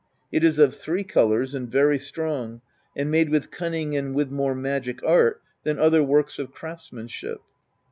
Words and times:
It 0.31 0.43
is 0.43 0.57
of 0.57 0.73
three 0.73 1.03
colors, 1.03 1.53
and 1.53 1.69
very 1.69 1.99
strong, 1.99 2.61
and 2.97 3.11
made 3.11 3.29
with 3.29 3.51
cunning 3.51 3.95
and 3.95 4.15
with 4.15 4.31
more 4.31 4.55
magic 4.55 4.99
art 5.03 5.43
than 5.63 5.77
other 5.77 6.01
works 6.03 6.39
of 6.39 6.51
craftsmanship. 6.51 7.39